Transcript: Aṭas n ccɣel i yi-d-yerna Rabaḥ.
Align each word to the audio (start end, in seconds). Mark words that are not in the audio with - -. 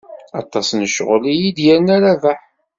Aṭas 0.41 0.67
n 0.71 0.81
ccɣel 0.91 1.23
i 1.31 1.33
yi-d-yerna 1.41 1.95
Rabaḥ. 2.03 2.41